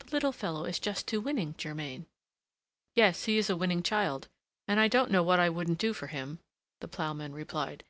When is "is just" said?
0.66-1.06